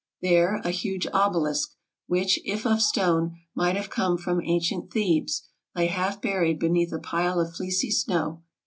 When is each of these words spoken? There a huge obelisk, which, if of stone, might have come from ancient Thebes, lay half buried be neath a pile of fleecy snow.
There 0.23 0.55
a 0.63 0.71
huge 0.71 1.05
obelisk, 1.13 1.73
which, 2.07 2.39
if 2.43 2.65
of 2.65 2.81
stone, 2.81 3.37
might 3.53 3.75
have 3.75 3.91
come 3.91 4.17
from 4.17 4.41
ancient 4.43 4.89
Thebes, 4.91 5.43
lay 5.75 5.85
half 5.85 6.19
buried 6.19 6.57
be 6.57 6.69
neath 6.69 6.91
a 6.91 6.97
pile 6.97 7.39
of 7.39 7.53
fleecy 7.53 7.91
snow. 7.91 8.41